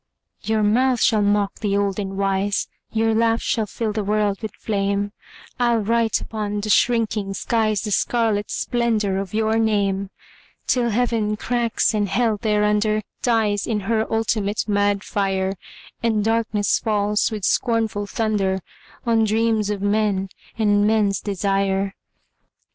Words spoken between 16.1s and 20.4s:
darkness falls, with scornful thunder, On dreams of men